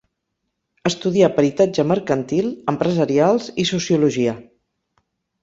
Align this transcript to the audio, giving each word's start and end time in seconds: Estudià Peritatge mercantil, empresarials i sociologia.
Estudià 0.89 1.29
Peritatge 1.35 1.85
mercantil, 1.89 2.49
empresarials 2.73 3.53
i 3.65 3.69
sociologia. 3.75 4.35